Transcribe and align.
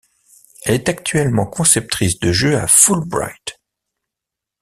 Elle 0.63 0.73
est 0.73 0.89
actuellement 0.89 1.45
conceptrice 1.45 2.17
de 2.19 2.31
jeu 2.31 2.57
à 2.57 2.65
Fullbright. 2.65 3.61